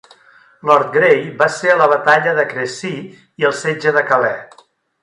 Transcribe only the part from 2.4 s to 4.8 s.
de Crécy i el Setge de Calais.